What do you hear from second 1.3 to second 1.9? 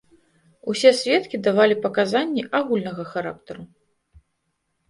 давалі